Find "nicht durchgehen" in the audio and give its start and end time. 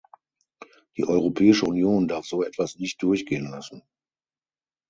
2.79-3.51